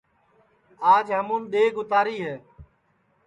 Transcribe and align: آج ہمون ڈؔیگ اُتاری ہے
آج 0.93 1.05
ہمون 1.17 1.41
ڈؔیگ 1.51 1.73
اُتاری 1.81 2.17
ہے 2.25 2.35